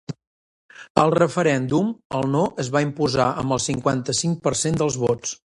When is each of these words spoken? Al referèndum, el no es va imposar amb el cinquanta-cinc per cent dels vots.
Al 1.01 1.13
referèndum, 1.15 1.91
el 2.21 2.27
no 2.37 2.43
es 2.65 2.73
va 2.77 2.83
imposar 2.89 3.29
amb 3.45 3.59
el 3.59 3.63
cinquanta-cinc 3.69 4.45
per 4.49 4.59
cent 4.67 4.83
dels 4.85 5.03
vots. 5.09 5.41